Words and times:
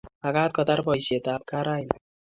Magaat 0.25 0.55
kotar 0.57 0.81
boisietab 0.87 1.41
gaa 1.53 1.63
raini 1.69 1.99